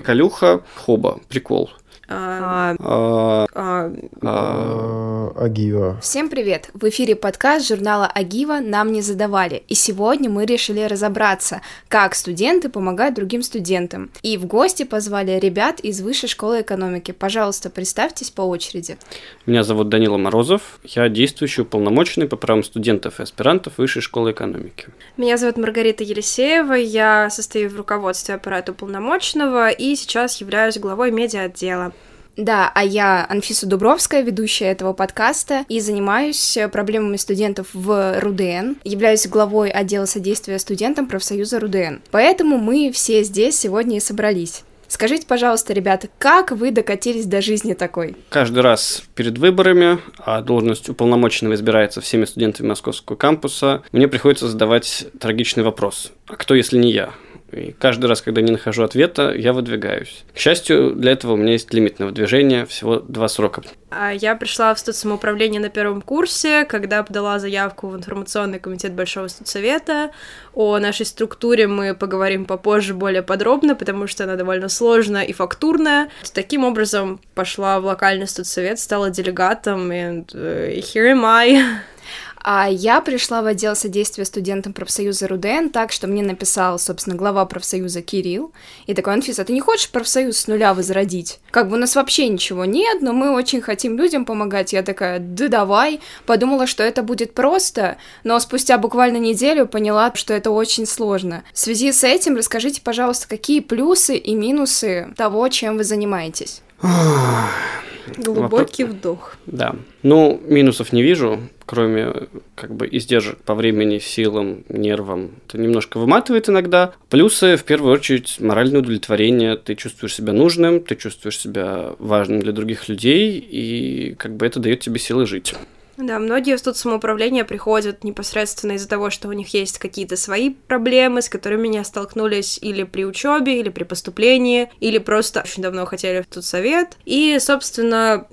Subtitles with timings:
[0.00, 1.70] приколюха, хоба, прикол.
[2.12, 3.92] А, А, а,
[4.22, 6.00] а, Агива.
[6.02, 6.68] Всем привет!
[6.74, 9.62] В эфире подкаст журнала Агива «Нам не задавали».
[9.68, 14.10] И сегодня мы решили разобраться, как студенты помогают другим студентам.
[14.22, 17.12] И в гости позвали ребят из Высшей школы экономики.
[17.12, 18.98] Пожалуйста, представьтесь по очереди.
[19.46, 20.80] Меня зовут Данила Морозов.
[20.82, 24.88] Я действующий уполномоченный по правам студентов и аспирантов Высшей школы экономики.
[25.16, 31.92] Меня зовут Маргарита Елисеева, я состою в руководстве аппарата уполномоченного и сейчас являюсь главой медиа-отдела.
[32.36, 39.26] Да, а я Анфиса Дубровская, ведущая этого подкаста, и занимаюсь проблемами студентов в РУДН, являюсь
[39.26, 41.96] главой отдела содействия студентам профсоюза РУДН.
[42.10, 44.62] Поэтому мы все здесь сегодня и собрались.
[44.88, 48.16] Скажите, пожалуйста, ребята, как вы докатились до жизни такой?
[48.28, 55.06] Каждый раз перед выборами, а должность уполномоченного избирается всеми студентами московского кампуса, мне приходится задавать
[55.20, 56.10] трагичный вопрос.
[56.26, 57.10] А кто, если не я?
[57.52, 60.24] И каждый раз, когда не нахожу ответа, я выдвигаюсь.
[60.34, 63.62] К счастью, для этого у меня есть лимит на выдвижение, всего два срока.
[63.90, 68.92] А Я пришла в студ самоуправление на первом курсе, когда подала заявку в информационный комитет
[68.92, 70.12] Большого студсовета.
[70.54, 76.08] О нашей структуре мы поговорим попозже более подробно, потому что она довольно сложная и фактурная.
[76.32, 81.60] Таким образом, пошла в локальный студсовет, стала делегатом, и э, here am I.
[82.42, 87.44] А я пришла в отдел содействия студентам профсоюза РУДН так, что мне написал, собственно, глава
[87.44, 88.52] профсоюза Кирилл.
[88.86, 91.38] И такой, Анфиса, ты не хочешь профсоюз с нуля возродить?
[91.50, 94.72] Как бы у нас вообще ничего нет, но мы очень хотим людям помогать.
[94.72, 96.00] Я такая, да давай.
[96.24, 101.44] Подумала, что это будет просто, но спустя буквально неделю поняла, что это очень сложно.
[101.52, 106.62] В связи с этим расскажите, пожалуйста, какие плюсы и минусы того, чем вы занимаетесь?
[108.16, 109.36] Глубокий вдох.
[109.46, 109.74] Да.
[110.02, 112.12] Ну, минусов не вижу, кроме
[112.54, 115.30] как бы издержек по времени, силам, нервам.
[115.46, 116.92] Это немножко выматывает иногда.
[117.08, 119.56] Плюсы, в первую очередь, моральное удовлетворение.
[119.56, 124.60] Ты чувствуешь себя нужным, ты чувствуешь себя важным для других людей, и как бы это
[124.60, 125.54] дает тебе силы жить.
[126.00, 130.50] Да, многие в студ самоуправления приходят непосредственно из-за того, что у них есть какие-то свои
[130.50, 135.84] проблемы, с которыми они столкнулись или при учебе, или при поступлении, или просто очень давно
[135.84, 136.96] хотели в тут совет.
[137.04, 138.26] И, собственно,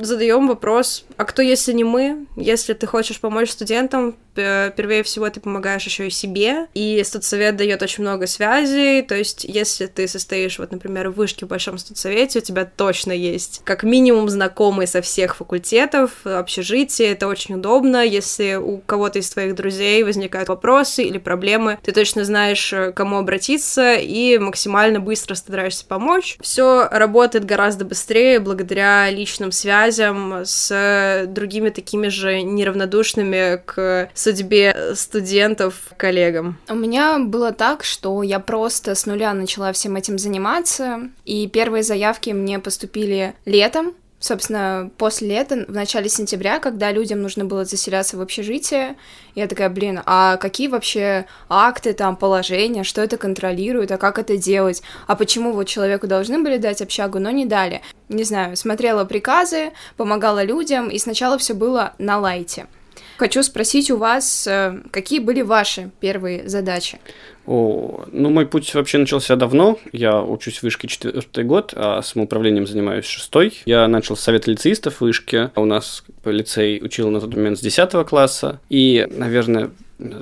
[0.00, 2.26] задаем вопрос, а кто, если не мы?
[2.36, 7.82] Если ты хочешь помочь студентам, первее всего ты помогаешь еще и себе, и студсовет дает
[7.82, 12.38] очень много связей, то есть если ты состоишь, вот, например, в вышке в большом студсовете,
[12.38, 18.54] у тебя точно есть как минимум знакомые со всех факультетов, общежития, это очень удобно, если
[18.54, 23.94] у кого-то из твоих друзей возникают вопросы или проблемы, ты точно знаешь, э, кому обратиться,
[23.94, 26.36] и максимально быстро стараешься помочь.
[26.40, 35.74] Все работает гораздо быстрее благодаря личным связям с другими такими же неравнодушными к судьбе студентов
[35.96, 36.58] коллегам.
[36.68, 41.82] У меня было так, что я просто с нуля начала всем этим заниматься, и первые
[41.82, 48.18] заявки мне поступили летом, собственно, после лета, в начале сентября, когда людям нужно было заселяться
[48.18, 48.96] в общежитие,
[49.34, 54.36] я такая, блин, а какие вообще акты, там, положения, что это контролирует, а как это
[54.36, 57.80] делать, а почему вот человеку должны были дать общагу, но не дали.
[58.08, 62.66] Не знаю, смотрела приказы, помогала людям, и сначала все было на лайте.
[63.20, 66.98] Хочу спросить у вас, э, какие были ваши первые задачи?
[67.46, 69.78] О, ну, мой путь вообще начался давно.
[69.92, 73.60] Я учусь в вышке четвертый год, а самоуправлением занимаюсь шестой.
[73.66, 75.50] Я начал с совета лицеистов в вышке.
[75.54, 78.58] У нас лицей учил на тот момент с 10 класса.
[78.70, 79.70] И, наверное,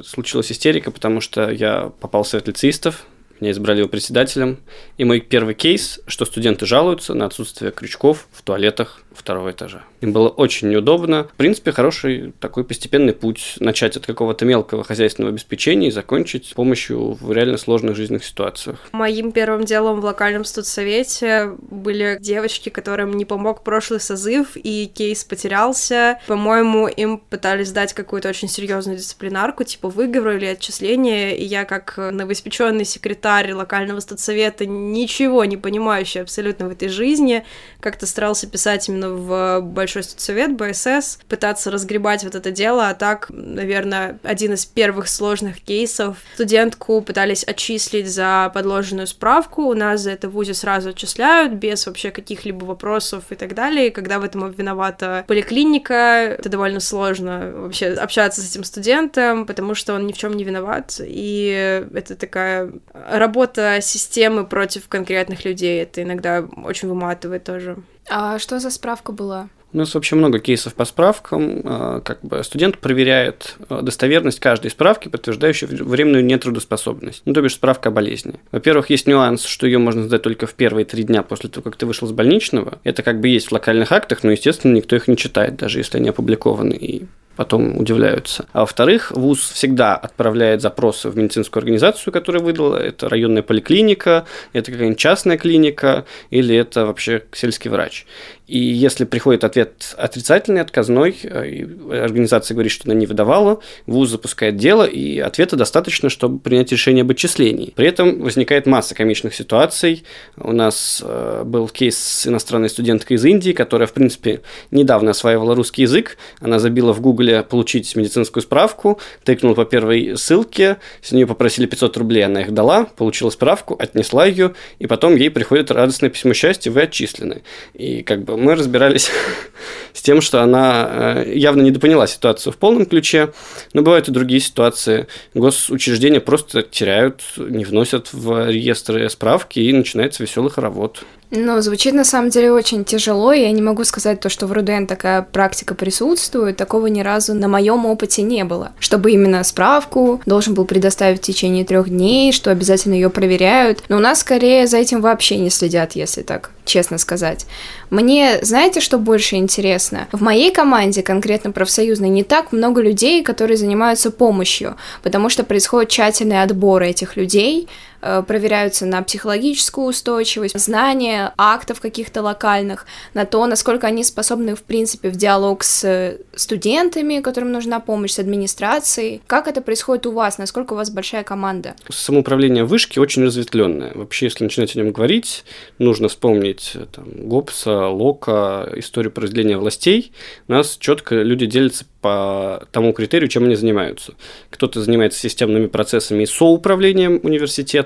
[0.04, 3.06] случилась истерика, потому что я попал в совет лицеистов,
[3.41, 4.59] меня избрали его председателем.
[4.97, 9.82] И мой первый кейс, что студенты жалуются на отсутствие крючков в туалетах второго этажа.
[10.00, 11.25] Им было очень неудобно.
[11.25, 16.54] В принципе, хороший такой постепенный путь начать от какого-то мелкого хозяйственного обеспечения и закончить с
[16.54, 18.78] помощью в реально сложных жизненных ситуациях.
[18.93, 25.25] Моим первым делом в локальном студсовете были девочки, которым не помог прошлый созыв, и кейс
[25.25, 26.20] потерялся.
[26.26, 31.96] По-моему, им пытались дать какую-то очень серьезную дисциплинарку, типа выговор или отчисление, и я как
[31.96, 37.44] новоиспеченный секретарь локального студсовета, ничего не понимающий абсолютно в этой жизни,
[37.80, 43.26] как-то старался писать именно в Большой студсовет, БСС, пытаться разгребать вот это дело, а так,
[43.30, 46.16] наверное, один из первых сложных кейсов.
[46.34, 51.86] Студентку пытались отчислить за подложенную справку, у нас за это в ВУЗе сразу отчисляют, без
[51.86, 55.94] вообще каких-либо вопросов и так далее, и когда в этом виновата поликлиника,
[56.38, 60.44] это довольно сложно вообще общаться с этим студентом, потому что он ни в чем не
[60.44, 62.72] виноват, и это такая
[63.19, 67.76] работа системы против конкретных людей, это иногда очень выматывает тоже.
[68.09, 69.49] А что за справка была?
[69.70, 71.61] У нас вообще много кейсов по справкам.
[71.65, 77.23] А, как бы студент проверяет а, достоверность каждой справки, подтверждающей временную нетрудоспособность.
[77.26, 78.41] Ну, то бишь справка о болезни.
[78.50, 81.76] Во-первых, есть нюанс, что ее можно сдать только в первые три дня после того, как
[81.76, 82.79] ты вышел с больничного.
[82.82, 85.99] Это как бы есть в локальных актах, но, естественно, никто их не читает, даже если
[85.99, 86.73] они опубликованы.
[86.73, 87.05] И
[87.38, 88.46] потом удивляются.
[88.52, 92.76] А во-вторых, ВУЗ всегда отправляет запросы в медицинскую организацию, которая выдала.
[92.76, 98.06] Это районная поликлиника, это какая-нибудь частная клиника или это вообще сельский врач.
[98.49, 101.64] И если приходит ответ отрицательный, отказной, э,
[102.02, 107.02] организация говорит, что она не выдавала, ВУЗ запускает дело, и ответа достаточно, чтобы принять решение
[107.02, 107.75] об отчислении.
[107.76, 110.05] При этом возникает масса комичных ситуаций.
[110.38, 114.40] У нас э, был кейс с иностранной студенткой из Индии, которая, в принципе,
[114.70, 116.17] недавно осваивала русский язык.
[116.40, 121.96] Она забила в Гугле получить медицинскую справку, тыкнула по первой ссылке, с нее попросили 500
[121.98, 126.70] рублей, она их дала, получила справку, отнесла ее, и потом ей приходит радостное письмо счастья,
[126.70, 127.42] вы отчислены.
[127.75, 129.10] И как бы мы разбирались
[129.92, 133.32] с тем, что она э, явно недопоняла ситуацию в полном ключе,
[133.75, 135.06] но бывают и другие ситуации.
[135.34, 141.04] Госучреждения просто теряют, не вносят в реестры справки, и начинается веселый хоровод.
[141.30, 144.52] Ну, звучит на самом деле очень тяжело, и я не могу сказать то, что в
[144.52, 148.72] РУДН такая практика присутствует, такого ни разу на моем опыте не было.
[148.78, 153.82] Чтобы именно справку должен был предоставить в течение трех дней, что обязательно ее проверяют.
[153.90, 157.46] Но у нас скорее за этим вообще не следят, если так честно сказать.
[157.90, 160.06] Мне, знаете, что больше интересно?
[160.12, 165.90] В моей команде, конкретно профсоюзной, не так много людей, которые занимаются помощью, потому что происходит
[165.90, 167.69] тщательный отбор этих людей,
[168.00, 175.11] проверяются на психологическую устойчивость, знание актов каких-то локальных, на то, насколько они способны, в принципе,
[175.11, 179.21] в диалог с студентами, которым нужна помощь, с администрацией.
[179.27, 180.39] Как это происходит у вас?
[180.39, 181.75] Насколько у вас большая команда?
[181.89, 183.93] Самоуправление вышки очень разветвленное.
[183.95, 185.45] Вообще, если начинать о нем говорить,
[185.79, 190.12] нужно вспомнить э, там, Гоббса, Лока, историю разделения властей.
[190.47, 194.15] У нас четко люди делятся по тому критерию, чем они занимаются.
[194.50, 197.21] Кто-то занимается системными процессами и соуправлением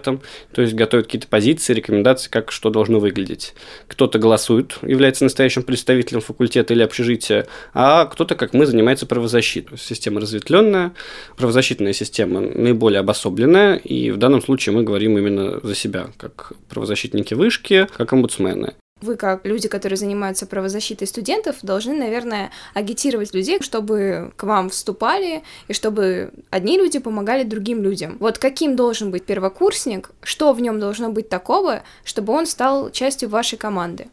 [0.03, 0.21] университетом,
[0.53, 3.55] то есть готовит какие-то позиции, рекомендации, как что должно выглядеть.
[3.89, 9.79] Кто-то голосует, является настоящим представителем факультета или общежития, а кто-то, как мы, занимается правозащитой.
[9.79, 10.93] Система разветвленная,
[11.37, 17.35] правозащитная система наиболее обособленная, и в данном случае мы говорим именно за себя, как правозащитники
[17.35, 24.33] вышки, как омбудсмены вы, как люди, которые занимаются правозащитой студентов, должны, наверное, агитировать людей, чтобы
[24.37, 28.17] к вам вступали и чтобы одни люди помогали другим людям.
[28.21, 33.29] Вот каким должен быть первокурсник, что в нем должно быть такого, чтобы он стал частью
[33.29, 34.09] вашей команды?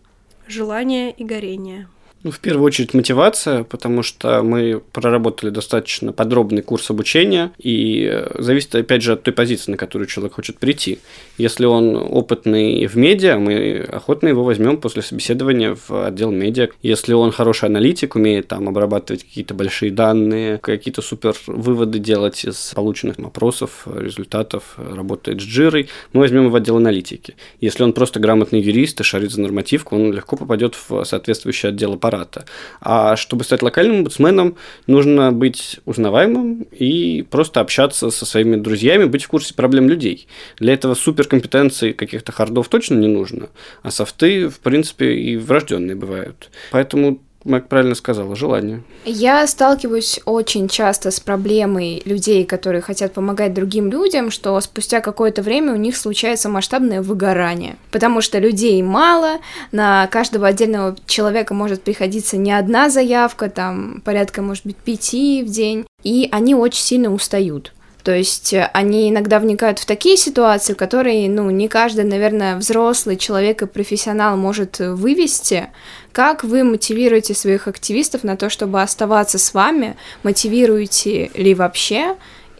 [0.47, 1.87] Желание и горение.
[2.21, 8.41] Ну, в первую очередь мотивация, потому что мы проработали достаточно подробный курс обучения, и э,
[8.41, 10.99] зависит, опять же, от той позиции, на которую человек хочет прийти.
[11.37, 16.67] Если он опытный в медиа, мы охотно его возьмем после собеседования в отдел медиа.
[16.81, 22.73] Если он хороший аналитик, умеет там обрабатывать какие-то большие данные, какие-то супер выводы делать из
[22.75, 27.35] полученных опросов, результатов, работает с джирой, мы возьмем его в отдел аналитики.
[27.61, 31.93] Если он просто грамотный юрист и шарит за нормативку, он легко попадет в соответствующий отдел
[32.09, 32.45] аппарата.
[32.81, 34.55] А чтобы стать локальным омбудсменом,
[34.87, 40.27] нужно быть узнаваемым и просто общаться со своими друзьями, быть в курсе проблем людей.
[40.57, 43.49] Для этого суперкомпетенции каких-то хардов точно не нужно,
[43.83, 46.49] а софты, в принципе, и врожденные бывают.
[46.71, 48.81] Поэтому Мэг правильно сказала, желание.
[49.05, 55.41] Я сталкиваюсь очень часто с проблемой людей, которые хотят помогать другим людям, что спустя какое-то
[55.41, 57.77] время у них случается масштабное выгорание.
[57.91, 59.39] Потому что людей мало,
[59.71, 65.49] на каждого отдельного человека может приходиться не одна заявка, там порядка, может быть, пяти в
[65.49, 67.71] день, и они очень сильно устают.
[68.09, 73.17] То есть э, они иногда вникают в такие ситуации, которые, ну, не каждый, наверное, взрослый
[73.17, 75.67] человек и профессионал может вывести.
[76.11, 79.95] Как вы мотивируете своих активистов на то, чтобы оставаться с вами?
[80.23, 82.15] Мотивируете ли вообще?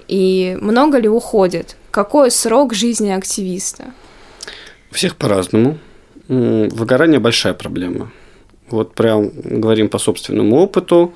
[0.07, 1.77] И много ли уходит?
[1.89, 3.85] Какой срок жизни активиста?
[4.91, 5.79] У всех по-разному.
[6.27, 8.11] Выгорание большая проблема.
[8.69, 11.15] Вот прям говорим по собственному опыту.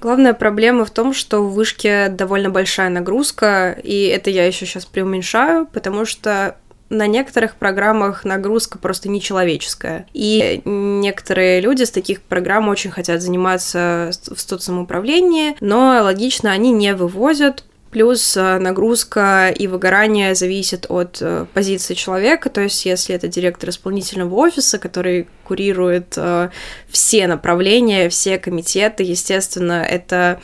[0.00, 4.84] Главная проблема в том, что в вышке довольно большая нагрузка, и это я еще сейчас
[4.84, 6.56] преуменьшаю, потому что
[6.90, 10.06] на некоторых программах нагрузка просто нечеловеческая.
[10.12, 16.94] И некоторые люди с таких программ очень хотят заниматься в соцсамоуправлении, но логично они не
[16.94, 23.28] вывозят, Плюс э, нагрузка и выгорание зависит от э, позиции человека, то есть если это
[23.28, 26.50] директор исполнительного офиса, который курирует э,
[26.88, 30.40] все направления, все комитеты, естественно, это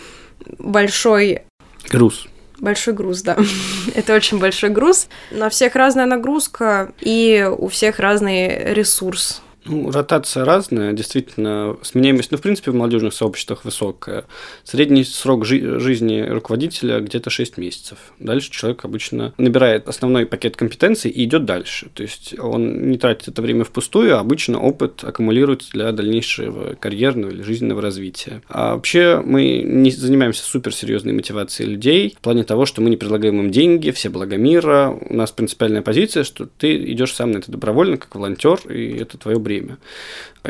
[0.61, 1.43] большой
[1.89, 2.29] груз.
[2.61, 3.37] Большой груз, да.
[3.97, 5.09] это очень большой груз.
[5.33, 12.39] На всех разная нагрузка, и у всех разный ресурс Ну, ротация разная, действительно, сменяемость, ну,
[12.39, 14.25] в принципе, в молодежных сообществах высокая.
[14.65, 17.99] Средний срок жи- жизни руководителя где-то 6 месяцев.
[18.19, 21.89] Дальше человек обычно набирает основной пакет компетенций и идет дальше.
[21.93, 27.31] То есть он не тратит это время впустую, а обычно опыт аккумулируется для дальнейшего карьерного
[27.31, 28.43] или жизненного развития.
[28.49, 33.39] А вообще мы не занимаемся суперсерьезной мотивацией людей в плане того, что мы не предлагаем
[33.41, 34.97] им деньги, все блага мира.
[35.09, 39.19] У нас принципиальная позиция, что ты идешь сам на это добровольно, как волонтер, и это
[39.19, 39.79] твое бремя.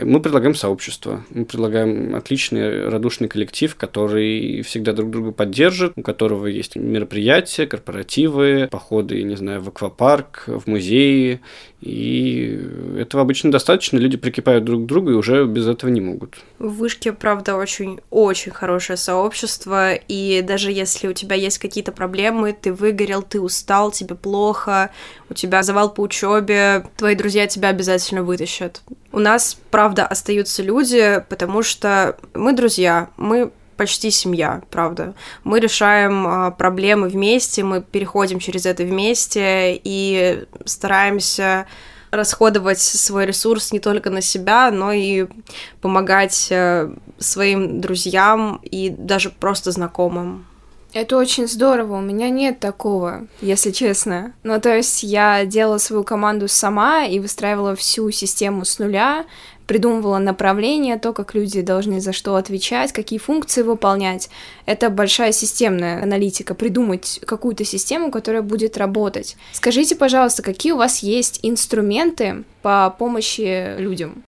[0.00, 6.47] Мы предлагаем сообщество, мы предлагаем отличный радушный коллектив, который всегда друг друга поддержит, у которого
[6.47, 11.40] есть мероприятия, корпоративы, походы, не знаю, в аквапарк, в музеи,
[11.80, 12.61] и
[12.99, 16.37] этого обычно достаточно, люди прикипают друг к другу и уже без этого не могут.
[16.59, 22.73] В Вышке, правда, очень-очень хорошее сообщество, и даже если у тебя есть какие-то проблемы, ты
[22.73, 24.90] выгорел, ты устал, тебе плохо,
[25.30, 28.83] у тебя завал по учебе, твои друзья тебя обязательно вытащат.
[29.12, 35.14] У нас, правда, остаются люди, потому что мы друзья, мы почти семья, правда.
[35.42, 41.66] Мы решаем а, проблемы вместе, мы переходим через это вместе и стараемся
[42.11, 45.26] расходовать свой ресурс не только на себя, но и
[45.80, 50.44] помогать э, своим друзьям и даже просто знакомым.
[50.92, 54.32] Это очень здорово, у меня нет такого, если честно.
[54.42, 59.25] Ну, то есть я делала свою команду сама и выстраивала всю систему с нуля,
[59.66, 64.28] придумывала направление, то, как люди должны за что отвечать, какие функции выполнять.
[64.66, 69.37] Это большая системная аналитика, придумать какую-то систему, которая будет работать.
[69.52, 74.25] Скажите, пожалуйста, какие у вас есть инструменты по помощи людям?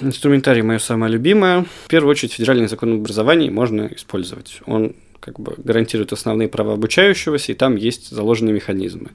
[0.00, 1.66] Инструментарий мое самое любимое.
[1.84, 4.62] В первую очередь, федеральный закон об образовании можно использовать.
[4.64, 9.10] Он как бы гарантирует основные права обучающегося, и там есть заложенные механизмы.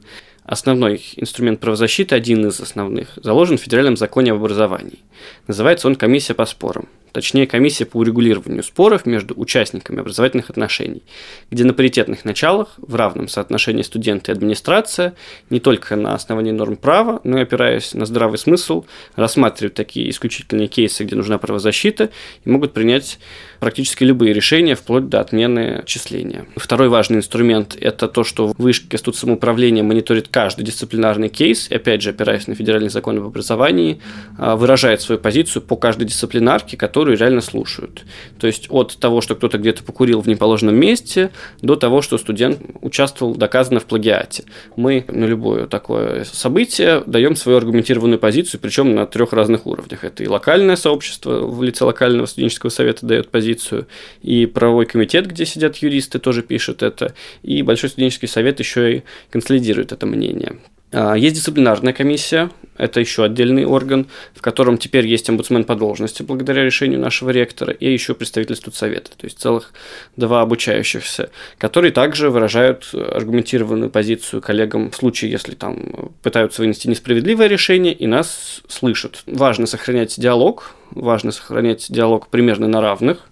[0.48, 5.00] Основной инструмент правозащиты, один из основных, заложен в Федеральном законе об образовании.
[5.46, 6.88] Называется он «Комиссия по спорам»
[7.18, 11.02] точнее комиссия по урегулированию споров между участниками образовательных отношений,
[11.50, 15.16] где на паритетных началах в равном соотношении студенты и администрация
[15.50, 18.86] не только на основании норм права, но и опираясь на здравый смысл,
[19.16, 22.12] рассматривают такие исключительные кейсы, где нужна правозащита,
[22.46, 23.18] и могут принять
[23.60, 26.46] практически любые решения, вплоть до отмены отчисления.
[26.56, 32.12] Второй важный инструмент– это то, что Высший институт самоуправления мониторит каждый дисциплинарный кейс, опять же,
[32.12, 34.00] опираясь на федеральный закон об образовании,
[34.38, 38.04] а, выражает свою позицию по каждой дисциплинарке, которую реально слушают.
[38.40, 41.32] То есть от того, что кто-то где-то покурил в неположенном месте,
[41.64, 44.44] до того, что студент участвовал доказанно в плагиате.
[44.76, 50.04] Мы на любое такое событие даем свою аргументированную позицию, причем на трех разных уровнях.
[50.04, 53.88] Это и локальное сообщество в лице локального студенческого совета дает позицию,
[54.22, 59.04] и правовой комитет, где сидят юристы, тоже пишут это, и большой студенческий совет еще и
[59.32, 60.27] консолидирует это мнение.
[60.92, 66.24] А, есть дисциплинарная комиссия, это еще отдельный орган, в котором теперь есть омбудсмен по должности
[66.24, 69.74] благодаря решению нашего ректора, и еще представитель студсовета, то есть целых
[70.16, 77.48] два обучающихся, которые также выражают аргументированную позицию коллегам в случае, если там пытаются вынести несправедливое
[77.48, 79.24] решение, и нас слышат.
[79.26, 83.27] Важно сохранять диалог, важно сохранять диалог примерно на равных,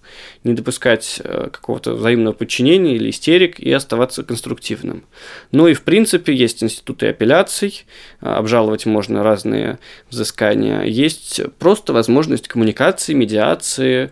[0.46, 5.04] не допускать э, какого-то взаимного подчинения или истерик и оставаться конструктивным.
[5.52, 7.86] Ну и, в принципе, есть институты апелляций,
[8.22, 14.12] а, обжаловать можно разные взыскания, есть просто возможность коммуникации, медиации,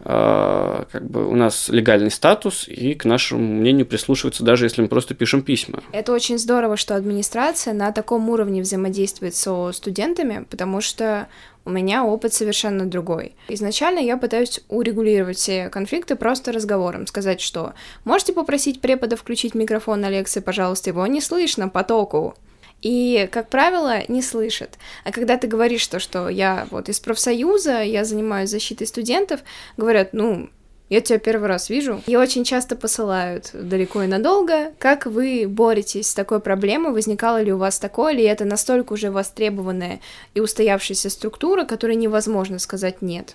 [0.00, 4.88] а, как бы у нас легальный статус, и к нашему мнению прислушиваются, даже если мы
[4.88, 5.82] просто пишем письма.
[5.92, 11.28] Это очень здорово, что администрация на таком уровне взаимодействует со студентами, потому что
[11.64, 13.34] у меня опыт совершенно другой.
[13.48, 20.00] Изначально я пытаюсь урегулировать все конфликты просто разговором, сказать, что можете попросить препода включить микрофон
[20.00, 22.34] на лекции, пожалуйста, его не слышно потоку
[22.82, 24.78] и, как правило, не слышат.
[25.04, 29.40] А когда ты говоришь то, что я вот из профсоюза, я занимаюсь защитой студентов,
[29.78, 30.50] говорят, ну,
[30.94, 32.02] я тебя первый раз вижу.
[32.06, 34.72] И очень часто посылают далеко и надолго.
[34.78, 36.92] Как вы боретесь с такой проблемой?
[36.92, 38.14] Возникало ли у вас такое?
[38.14, 40.00] Или это настолько уже востребованная
[40.34, 43.34] и устоявшаяся структура, которой невозможно сказать «нет»?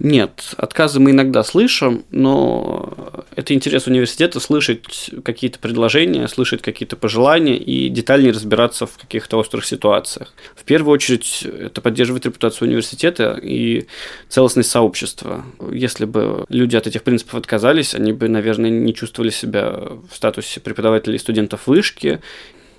[0.00, 7.56] Нет, отказы мы иногда слышим, но это интерес университета слышать какие-то предложения, слышать какие-то пожелания
[7.56, 10.34] и детальнее разбираться в каких-то острых ситуациях.
[10.56, 13.86] В первую очередь это поддерживает репутацию университета и
[14.28, 15.44] целостность сообщества.
[15.70, 20.58] Если бы люди от этих принципов отказались, они бы, наверное, не чувствовали себя в статусе
[20.58, 22.20] преподавателей и студентов вышки,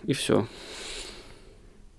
[0.05, 0.47] и все.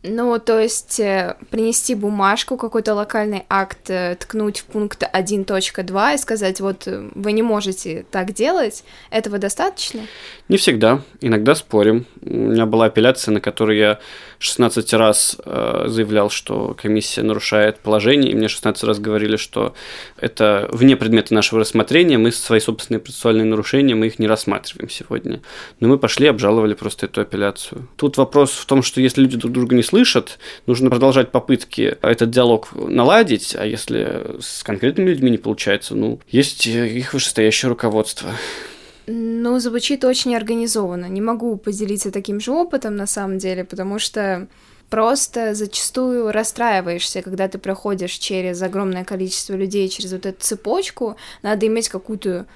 [0.09, 6.19] Ну, то есть э, принести бумажку, какой-то локальный акт, э, ткнуть в пункт 1.2 и
[6.19, 10.03] сказать, вот э, вы не можете так делать, этого достаточно?
[10.49, 11.03] Не всегда.
[11.21, 12.07] Иногда спорим.
[12.23, 13.99] У меня была апелляция, на которой я
[14.38, 19.75] 16 раз э, заявлял, что комиссия нарушает положение, и мне 16 раз говорили, что
[20.19, 25.43] это вне предмета нашего рассмотрения, мы свои собственные процессуальные нарушения, мы их не рассматриваем сегодня.
[25.81, 27.88] Но мы пошли, обжаловали просто эту апелляцию.
[27.97, 32.31] Тут вопрос в том, что если люди друг друга не слышат, нужно продолжать попытки этот
[32.31, 38.31] диалог наладить, а если с конкретными людьми не получается, ну, есть их вышестоящее руководство.
[39.07, 41.07] Ну, звучит очень организованно.
[41.07, 44.49] Не могу поделиться таким же опытом на самом деле, потому что
[44.91, 51.17] просто зачастую расстраиваешься, когда ты проходишь через огромное количество людей, через вот эту цепочку.
[51.43, 52.47] Надо иметь какую-то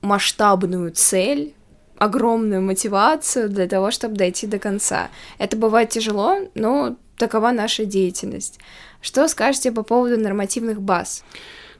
[0.00, 1.54] масштабную цель,
[1.96, 5.10] огромную мотивацию для того, чтобы дойти до конца.
[5.38, 8.60] Это бывает тяжело, но такова наша деятельность.
[9.00, 11.24] Что скажете по поводу нормативных баз?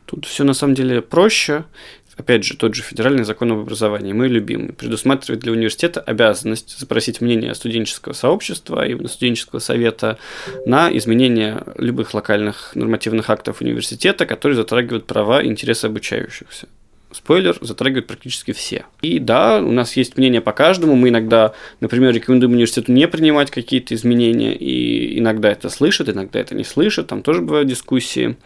[0.07, 1.65] Тут все на самом деле проще
[2.19, 7.21] опять же, тот же федеральный закон об образовании, мой любимый, предусматривает для университета обязанность запросить
[7.21, 10.19] мнение студенческого сообщества, именно студенческого совета,
[10.67, 16.69] на изменение любых локальных нормативных актов университета, которые затрагивают права и интересы обучающихся
[17.11, 18.85] спойлер, затрагивают практически все.
[19.01, 20.95] И да, у нас есть мнение по каждому.
[20.95, 26.55] Мы иногда, например, рекомендуем университету не принимать какие-то изменения, и иногда это слышат, иногда это
[26.55, 28.37] не слышат, там тоже бывают дискуссии.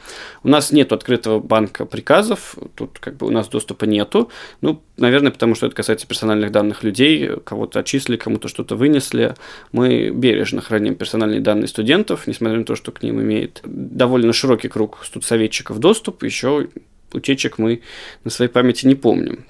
[0.43, 4.31] У нас нет открытого банка приказов, тут как бы у нас доступа нету.
[4.61, 9.35] Ну, наверное, потому что это касается персональных данных людей, кого-то отчислили, кому-то что-то вынесли.
[9.73, 14.69] Мы бережно храним персональные данные студентов, несмотря на то, что к ним имеет довольно широкий
[14.69, 16.69] круг студсоветчиков доступ, еще
[17.15, 17.83] утечек мы
[18.25, 19.45] на своей памяти не помним.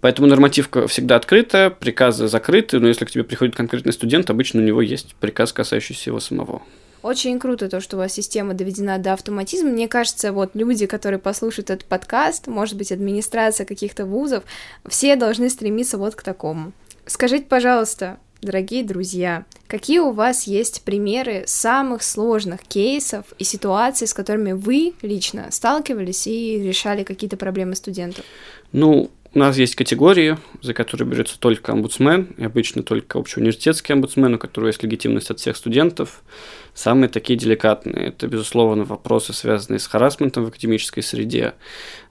[0.00, 4.64] Поэтому нормативка всегда открытая, приказы закрыты, но если к тебе приходит конкретный студент, обычно у
[4.64, 6.62] него есть приказ, касающийся его самого.
[7.02, 9.70] Очень круто то, что у вас система доведена до автоматизма.
[9.70, 14.42] Мне кажется, вот люди, которые послушают этот подкаст, может быть, администрация каких-то вузов,
[14.88, 16.72] все должны стремиться вот к такому.
[17.06, 24.14] Скажите, пожалуйста, дорогие друзья, какие у вас есть примеры самых сложных кейсов и ситуаций, с
[24.14, 28.24] которыми вы лично сталкивались и решали какие-то проблемы студентов?
[28.72, 34.34] Ну, у нас есть категории, за которые берется только омбудсмен, и обычно только общеуниверситетский омбудсмен,
[34.34, 36.24] у которого есть легитимность от всех студентов.
[36.74, 41.54] Самые такие деликатные– это, безусловно, вопросы, связанные с харасментом в академической среде,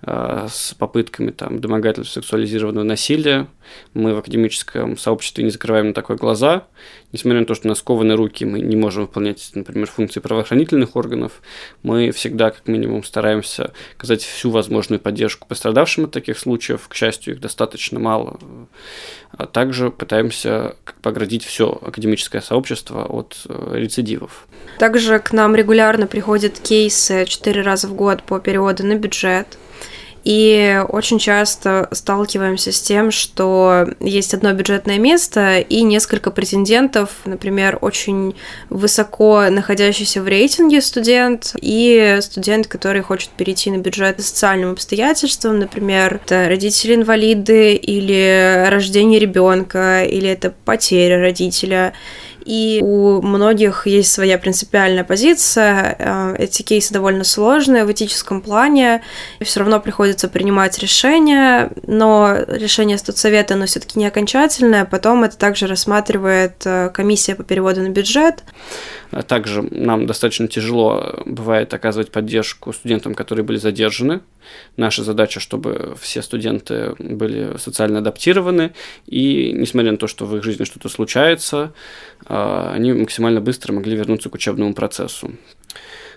[0.02, 3.48] а, с попытками там, домогательств сексуализированного насилия.
[3.94, 6.68] Мы в академическом сообществе не закрываем на такое глаза.
[7.14, 10.98] Несмотря на то, что у нас скованы руки, мы не можем выполнять, например, функции правоохранительных
[10.98, 11.42] органов,
[11.82, 16.88] мы всегда, как минимум, стараемся оказать всю возможную поддержку пострадавшим от таких случаев.
[16.90, 18.40] К счастью, их достаточно мало.
[19.32, 24.48] А также пытаемся как бы оградить все академическое сообщество от э, рецидивов.
[24.78, 29.58] Также к нам регулярно приходят кейсы четыре раза в год по переводу на бюджет.
[30.28, 37.78] И очень часто сталкиваемся с тем, что есть одно бюджетное место и несколько претендентов, например,
[37.80, 38.36] очень
[38.70, 46.20] высоко находящийся в рейтинге студент и студент, который хочет перейти на бюджет социальным обстоятельствам, например,
[46.22, 51.94] это родители-инвалиды или рождение ребенка, или это потеря родителя
[52.48, 55.96] и у многих есть своя принципиальная позиция.
[56.00, 59.04] Э, эти кейсы довольно сложные в этическом плане,
[59.40, 65.38] и все равно приходится принимать решения, но решение студсовета, оно все-таки не окончательное, потом это
[65.38, 68.44] также рассматривает э, комиссия по переводу на бюджет.
[69.12, 74.22] А также нам достаточно тяжело бывает оказывать поддержку студентам, которые были задержаны.
[74.78, 78.74] Наша задача, чтобы все студенты были социально адаптированы,
[79.06, 81.74] и несмотря на то, что в их жизни что-то случается,
[82.74, 85.32] они максимально быстро могли вернуться к учебному процессу.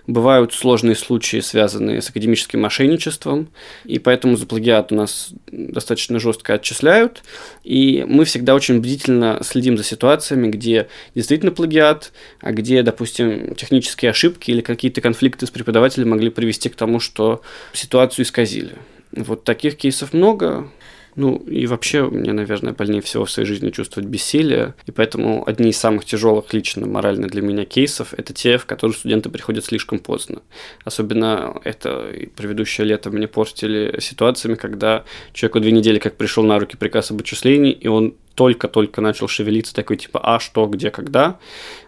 [0.07, 3.49] Бывают сложные случаи, связанные с академическим мошенничеством,
[3.85, 7.23] и поэтому за плагиат у нас достаточно жестко отчисляют.
[7.63, 14.09] И мы всегда очень бдительно следим за ситуациями, где действительно плагиат, а где, допустим, технические
[14.09, 17.41] ошибки или какие-то конфликты с преподавателем могли привести к тому, что
[17.73, 18.73] ситуацию исказили.
[19.11, 20.67] Вот таких кейсов много.
[21.15, 25.69] Ну, и вообще, мне, наверное, больнее всего в своей жизни чувствовать бессилие, и поэтому одни
[25.69, 29.99] из самых тяжелых лично морально для меня кейсов– это те, в которые студенты приходят слишком
[29.99, 30.41] поздно.
[30.85, 36.77] Особенно это предыдущее лето мне портили ситуациями, когда человеку две недели как пришел на руки
[36.77, 41.37] приказ об отчислении, и он только-только начал шевелиться, такой типа «а, что, где, когда?»,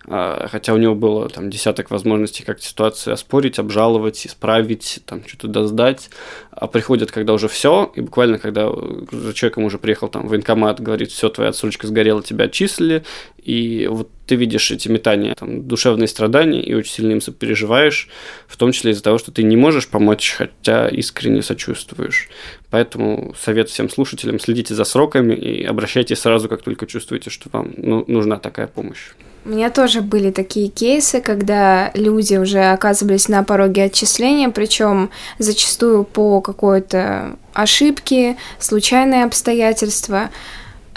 [0.07, 5.47] а, хотя у него было там десяток возможностей как ситуацию оспорить, обжаловать, исправить, там что-то
[5.47, 6.09] доздать,
[6.51, 8.69] а приходят, когда уже все, и буквально, когда
[9.11, 13.03] за человеком уже приехал там военкомат, говорит, все, твоя отсрочка сгорела, тебя отчислили,
[13.45, 18.09] И вот ты видишь эти метания, там, душевные страдания, и очень сильно им сопереживаешь,
[18.47, 22.29] в том числе из-за того, что ты не можешь помочь, хотя искренне сочувствуешь.
[22.69, 27.73] Поэтому совет всем слушателям, следите за сроками и обращайтесь сразу, как только чувствуете, что вам
[27.77, 29.11] ну, нужна такая помощь.
[29.45, 36.05] У меня тоже были такие кейсы, когда люди уже оказывались на пороге отчисления, причем зачастую
[36.05, 40.29] по какой-то ошибке, случайные обстоятельства.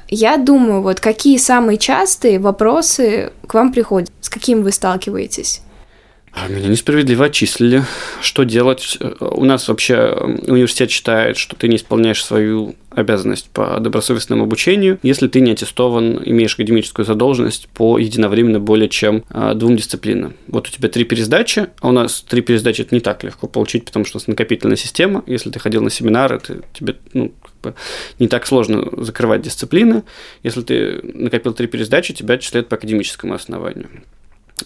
[0.08, 5.62] Я думаю, вот какие самые частые вопросы к вам приходят, с каким вы сталкиваетесь?
[6.38, 7.83] А меня несправедливо отчислили.
[8.20, 8.99] Что делать?
[9.20, 10.11] У нас вообще
[10.46, 16.22] университет считает, что ты не исполняешь свою обязанность по добросовестному обучению, если ты не аттестован,
[16.25, 20.35] имеешь академическую задолженность по единовременно более чем а, двум дисциплинам.
[20.46, 23.87] Вот у тебя три пересдачи, а у нас три пересдачи это не так легко получить,
[23.87, 25.25] потому что у нас накопительная система.
[25.27, 27.75] Если ты ходил на семинары, ты, тебе ну, как бы
[28.18, 30.05] не так сложно закрывать дисциплины.
[30.42, 33.88] Если ты накопил три пересдачи, тебя отчисляют по академическому основанию.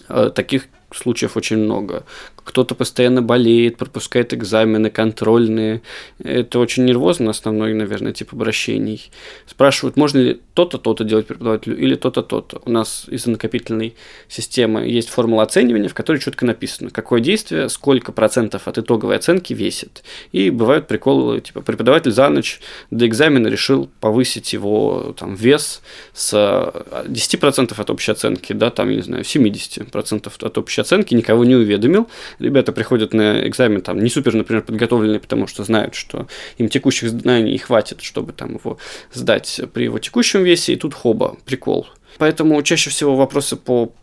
[0.09, 2.03] А, таких случаев очень много.
[2.43, 5.81] Кто-то постоянно болеет, пропускает экзамены, контрольные.
[6.23, 9.11] Это очень нервозно, основной, наверное, тип обращений.
[9.45, 12.61] Спрашивают, можно ли то-то, то-то делать преподавателю или то-то, то-то.
[12.65, 13.95] У нас из-за накопительной
[14.27, 19.53] системы есть формула оценивания, в которой четко написано, какое действие, сколько процентов от итоговой оценки
[19.53, 20.03] весит.
[20.31, 25.81] И бывают приколы, типа преподаватель за ночь до экзамена решил повысить его там, вес
[26.13, 31.45] с 10% от общей оценки, да, там, я не знаю, 70% от общей оценки, никого
[31.45, 32.07] не уведомил.
[32.39, 37.09] Ребята приходят на экзамен там не супер, например, подготовленные, потому что знают, что им текущих
[37.09, 38.77] знаний хватит, чтобы там его
[39.13, 41.87] сдать при его текущем весе, и тут хоба, прикол.
[42.17, 43.93] Поэтому чаще всего вопросы по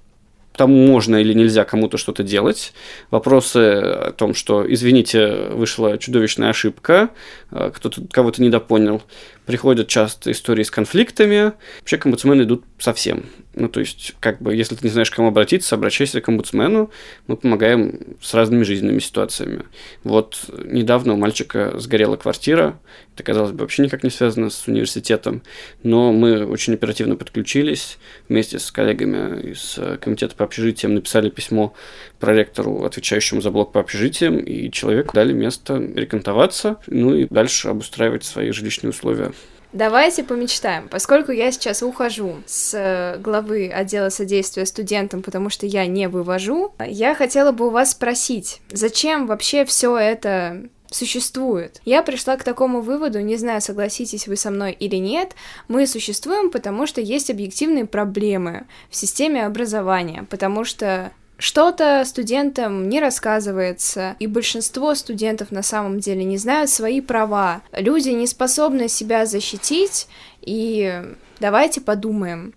[0.59, 2.75] тому, можно или нельзя кому-то что-то делать.
[3.11, 7.11] Вопросы о том, что, извините, вышла чудовищная ошибка,
[7.53, 9.03] э, кто-то кого-то недопонял.
[9.47, 11.53] Приходят часто истории с конфликтами.
[11.81, 13.25] Вообще к идут совсем.
[13.55, 16.91] Ну, то есть, как бы, если ты не знаешь, к кому обратиться, обращайся к омбудсмену.
[17.27, 19.65] Мы помогаем с разными жизненными ситуациями.
[20.05, 22.79] Вот недавно у мальчика сгорела квартира.
[23.15, 25.43] Это, казалось бы, вообще никак не связано с университетом.
[25.83, 31.75] Но мы очень оперативно подключились вместе с коллегами из комитета по общежитиям, написали письмо
[32.21, 38.25] проректору, отвечающему за блок по общежитиям, и человеку дали место рекантоваться, ну и дальше обустраивать
[38.25, 39.33] свои жилищные условия.
[39.79, 40.89] Давайте помечтаем.
[40.89, 46.75] Поскольку я сейчас ухожу с э, главы отдела содействия студентам, потому что я не вывожу,
[46.85, 51.81] я хотела бы у вас спросить, зачем вообще все это существует.
[51.85, 55.37] Я пришла к такому выводу, не знаю, согласитесь вы со мной или нет,
[55.69, 63.01] мы существуем, потому что есть объективные проблемы в системе образования, потому что что-то студентам не
[63.01, 67.63] рассказывается, и большинство студентов на самом деле не знают свои права.
[67.73, 70.09] Люди не способны себя защитить,
[70.43, 71.03] и
[71.41, 72.55] давайте подумаем.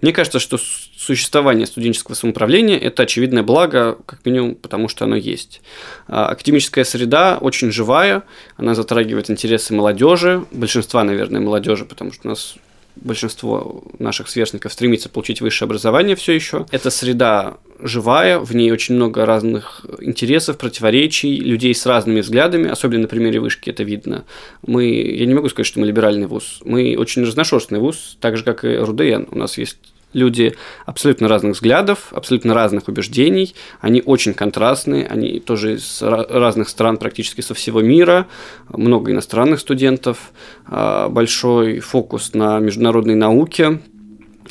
[0.00, 5.60] Мне кажется, что существование студенческого самоуправления– это очевидное благо, как минимум, потому что оно есть.
[6.08, 8.24] А, академическая среда очень живая,
[8.56, 12.56] она затрагивает интересы молодежи, большинства, наверное, молодежи, потому что у нас
[12.96, 16.66] большинство наших сверстников стремится получить высшее образование все еще.
[16.70, 23.02] Эта среда живая, в ней очень много разных интересов, противоречий, людей с разными взглядами, особенно
[23.02, 24.24] на примере вышки это видно.
[24.66, 28.44] Мы, я не могу сказать, что мы либеральный вуз, мы очень разношерстный вуз, так же,
[28.44, 29.24] как и РУДН.
[29.30, 29.78] У нас есть
[30.12, 36.96] люди абсолютно разных взглядов, абсолютно разных убеждений, они очень контрастные, они тоже из разных стран
[36.96, 38.26] практически со всего мира,
[38.68, 40.32] много иностранных студентов,
[40.66, 43.80] а, большой фокус на международной науке,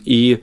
[0.05, 0.39] и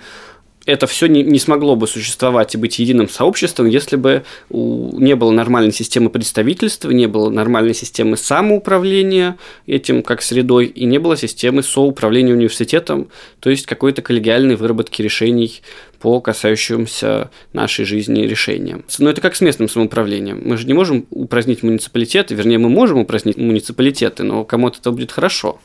[0.66, 5.14] это все не, не смогло бы существовать и быть единым сообществом, если бы у, не
[5.14, 11.16] было нормальной системы представительства, не было нормальной системы самоуправления этим как средой, и не было
[11.16, 15.62] системы соуправления университетом, то есть какой-то коллегиальной выработки решений
[16.00, 18.85] по касающимся нашей жизни решениям.
[18.98, 20.42] Но это как с местным самоуправлением.
[20.44, 25.12] Мы же не можем упразднить муниципалитеты, вернее, мы можем упразднить муниципалитеты, но кому-то это будет
[25.12, 25.61] хорошо.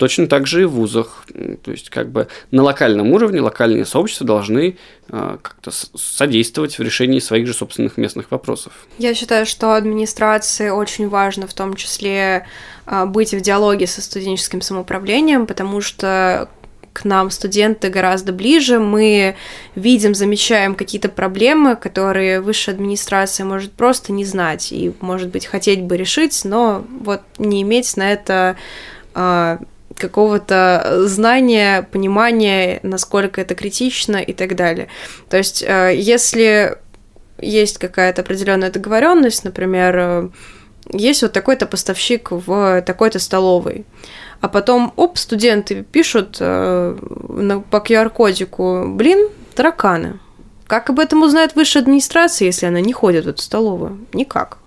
[0.00, 1.26] Точно так же и в вузах.
[1.62, 4.78] То есть, как бы на локальном уровне локальные сообщества должны
[5.10, 8.72] э, как-то содействовать в решении своих же собственных местных вопросов.
[8.96, 12.46] Я считаю, что администрации очень важно в том числе
[12.86, 16.48] э, быть в диалоге со студенческим самоуправлением, потому что
[16.94, 19.36] к нам студенты гораздо ближе, мы
[19.74, 25.82] видим, замечаем какие-то проблемы, которые высшая администрация может просто не знать и, может быть, хотеть
[25.82, 28.56] бы решить, но вот не иметь на это
[29.12, 29.58] а,
[30.00, 34.88] какого-то знания, понимания, насколько это критично и так далее.
[35.28, 36.78] То есть, э, если
[37.38, 40.28] есть какая-то определенная договоренность, например, э,
[40.92, 43.84] есть вот такой-то поставщик в такой-то столовой,
[44.40, 46.96] а потом, оп, студенты пишут э,
[47.70, 50.18] по QR-кодику, блин, тараканы.
[50.66, 54.06] Как об этом узнает высшая администрация, если она не ходит в эту столовую?
[54.12, 54.58] Никак.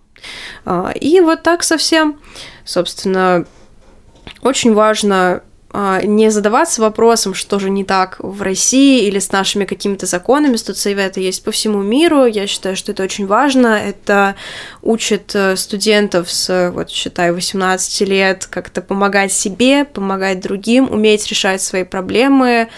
[0.65, 2.19] А, и вот так совсем,
[2.65, 3.45] собственно,
[4.43, 5.41] очень важно
[5.75, 10.55] а, не задаваться вопросом, что же не так в России или с нашими какими-то законами.
[10.55, 12.25] Студсоветы есть по всему миру.
[12.25, 13.81] Я считаю, что это очень важно.
[13.83, 14.35] Это
[14.83, 21.59] учит э, студентов с, вот, считай, 18 лет как-то помогать себе, помогать другим, уметь решать
[21.59, 22.69] свои проблемы,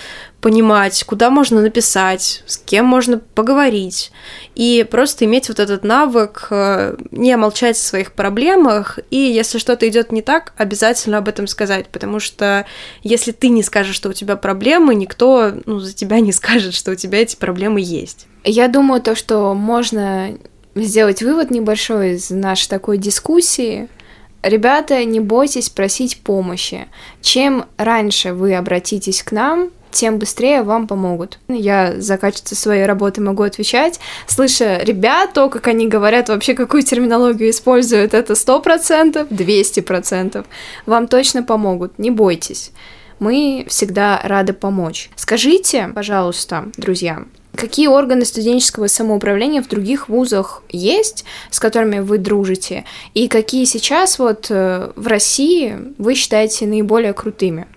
[0.45, 4.11] понимать, куда можно написать, с кем можно поговорить,
[4.53, 9.89] и просто иметь вот этот навык э, не молчать о своих проблемах, и если что-то
[9.89, 12.67] идет не так, обязательно об этом сказать, потому что
[13.01, 16.91] если ты не скажешь, что у тебя проблемы, никто ну, за тебя не скажет, что
[16.91, 18.27] у тебя эти проблемы есть.
[18.43, 20.29] Я думаю, то, что можно
[20.75, 23.89] сделать вывод небольшой из нашей такой дискуссии,
[24.43, 26.85] Ребята, не бойтесь просить помощи.
[27.19, 31.39] Чем раньше вы обратитесь к нам, тем быстрее вам помогут.
[31.47, 33.99] Я за качество своей работы могу отвечать.
[34.27, 40.45] Слыша ребят, то, как они говорят, вообще какую терминологию используют, это 100%, 200%.
[40.85, 42.71] Вам точно помогут, не бойтесь.
[43.19, 45.09] Мы всегда рады помочь.
[45.15, 47.23] Скажите, пожалуйста, друзья,
[47.55, 54.19] Какие органы студенческого самоуправления в других вузах есть, с которыми вы дружите, и какие сейчас
[54.19, 57.67] вот э, в России вы считаете наиболее крутыми?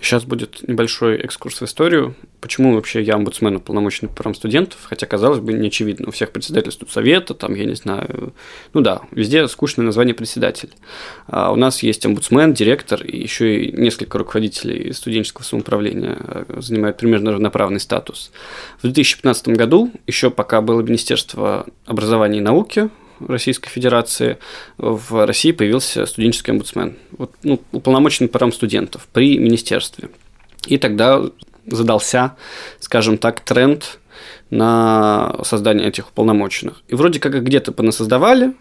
[0.00, 2.14] Сейчас будет небольшой экскурс в историю.
[2.40, 4.78] Почему вообще я омбудсмен уполномоченный по правам студентов?
[4.84, 6.08] Хотя, казалось бы, не очевидно.
[6.08, 8.32] У всех председатель студсовета, там, я не знаю,
[8.74, 10.70] ну да, везде скучное название председатель.
[11.26, 16.96] А у нас есть омбудсмен, директор и еще и несколько руководителей студенческого самоуправления э, занимают
[16.96, 18.30] примерно равноправный статус.
[18.78, 22.88] В 2015 году, еще пока было Министерство образования и науки,
[23.26, 24.38] Российской Федерации
[24.76, 30.10] в России появился студенческий омбудсмен, вот, ну, уполномоченный по студентов при министерстве.
[30.66, 31.22] И тогда
[31.66, 32.36] задался,
[32.80, 33.98] скажем так, тренд
[34.50, 36.82] на создание этих уполномоченных.
[36.88, 38.54] И вроде как где-то понасоздавали,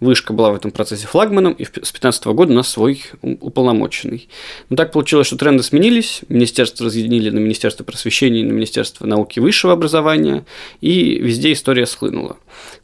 [0.00, 4.28] Вышка была в этом процессе флагманом, и с 2015 года у нас свой уполномоченный.
[4.68, 9.38] Но так получилось, что тренды сменились, министерство разъединили на Министерство просвещения и на Министерство науки
[9.38, 10.44] и высшего образования,
[10.80, 12.36] и везде история схлынула.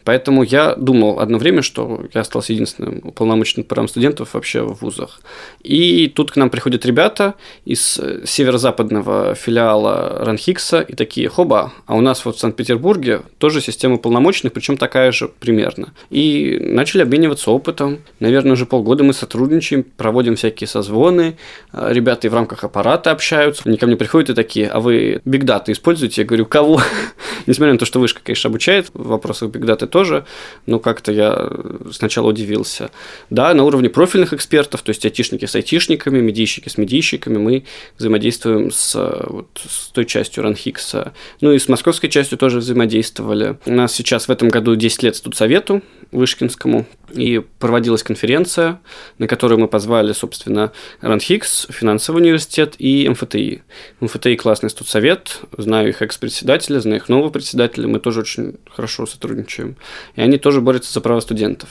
[0.05, 5.20] Поэтому я думал одно время, что я остался единственным уполномоченным правом студентов вообще в вузах.
[5.62, 11.96] И тут к нам приходят ребята из э, северо-западного филиала Ранхикса и такие, хоба, а
[11.96, 15.92] у нас вот в Санкт-Петербурге тоже система уполномоченных, причем такая же примерно.
[16.11, 18.03] И начали обмениваться опытом.
[18.21, 21.37] Наверное, уже полгода мы сотрудничаем, проводим всякие созвоны,
[21.73, 23.62] а, ребята и в рамках аппарата общаются.
[23.65, 26.23] Они ко мне приходят и такие, а вы бигдаты используете?
[26.23, 26.81] Я говорю, кого?
[27.47, 30.27] Несмотря на то, что вышка, конечно, обучает в вопросах бигдаты тоже,
[30.67, 31.51] но как-то я
[31.93, 32.91] сначала удивился.
[33.31, 37.65] Да, на уровне профильных экспертов, то есть айтишники с айтишниками, медийщики с медийщиками, мы
[37.99, 38.95] взаимодействуем с,
[39.29, 41.15] вот, с той частью Ранхикса.
[41.41, 43.57] Ну и с московской частью тоже взаимодействовали.
[43.65, 46.66] У нас сейчас в этом году 10 лет студсовету Вышкинскому,
[47.13, 48.81] и проводилась конференция,
[49.19, 53.63] на которую мы позвали, собственно, Ранхикс, финансовый университет и МФТИ.
[54.01, 59.77] МФТИ классный студсовет, знаю их экс-председателя, знаю их нового председателя, мы тоже очень хорошо сотрудничаем.
[60.17, 61.71] И они тоже борются за права студентов.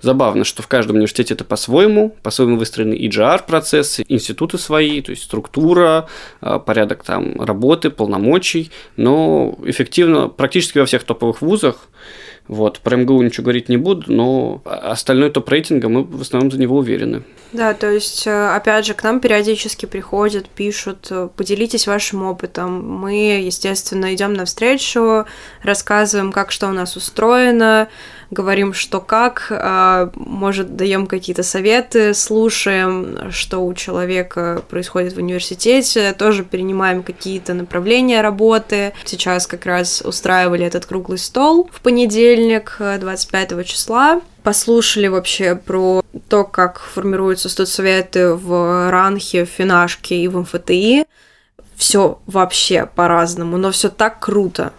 [0.00, 6.08] Забавно, что в каждом университете это по-своему, по-своему выстроены EGR-процессы, институты свои, то есть структура,
[6.40, 11.88] а, порядок там работы, полномочий, но эффективно практически во всех топовых вузах
[12.48, 16.76] вот, про МГУ ничего говорить не буду, но остальной топ-рейтинга мы в основном за него
[16.76, 17.22] уверены.
[17.52, 22.82] Да, то есть, э, опять же, к нам периодически приходят, пишут, э, поделитесь вашим опытом.
[22.82, 25.26] Мы, естественно, идем навстречу,
[25.62, 27.88] рассказываем, как что у нас устроено,
[28.32, 36.14] говорим, что как, а, может, даем какие-то советы, слушаем, что у человека происходит в университете,
[36.14, 38.94] тоже перенимаем какие-то направления работы.
[39.04, 46.42] Сейчас как раз устраивали этот круглый стол в понедельник, 25 числа послушали вообще про то,
[46.42, 51.04] как формируются студсоветы в Ранхе, в Финашке и в МФТИ.
[51.76, 54.72] Все вообще по-разному, но все так круто.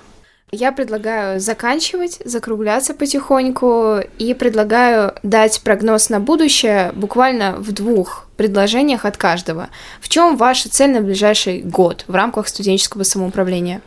[0.56, 9.06] Я предлагаю заканчивать, закругляться потихоньку и предлагаю дать прогноз на будущее буквально в двух предложениях
[9.06, 9.70] от каждого.
[10.00, 13.82] В чем ваша цель на ближайший год в рамках студенческого самоуправления?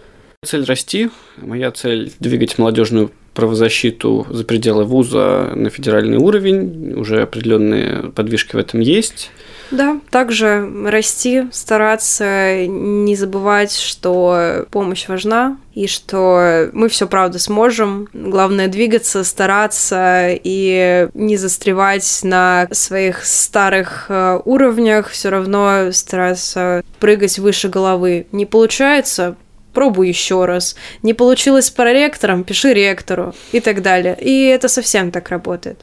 [0.44, 1.10] Цель расти.
[1.36, 6.94] Моя цель двигать молодежную правозащиту за пределы вуза на федеральный уровень.
[6.94, 9.30] Уже определенные подвижки в этом есть.
[9.70, 18.08] Да, также расти, стараться, не забывать, что помощь важна, и что мы все правда сможем.
[18.14, 27.38] Главное двигаться, стараться и не застревать на своих старых э, уровнях, все равно стараться прыгать
[27.38, 28.26] выше головы.
[28.32, 29.36] Не получается,
[29.74, 30.76] пробуй еще раз.
[31.02, 34.16] Не получилось с проректором, пиши ректору и так далее.
[34.18, 35.80] И это совсем так работает.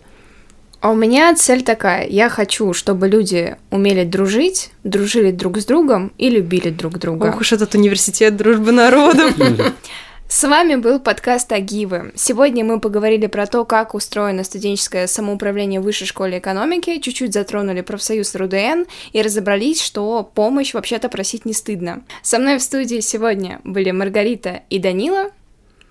[0.84, 2.06] А у меня цель такая.
[2.10, 7.28] Я хочу, чтобы люди умели дружить, дружили друг с другом и любили друг друга.
[7.28, 9.34] Ох уж этот университет дружбы народов.
[10.28, 12.12] С вами был подкаст Агивы.
[12.16, 17.80] Сегодня мы поговорили про то, как устроено студенческое самоуправление в высшей школе экономики, чуть-чуть затронули
[17.80, 22.04] профсоюз РУДН и разобрались, что помощь вообще-то просить не стыдно.
[22.24, 25.30] Со мной в студии сегодня были Маргарита и Данила.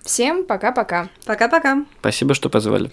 [0.03, 1.09] Всем пока-пока.
[1.25, 1.83] Пока-пока.
[1.99, 2.91] Спасибо, что позвали.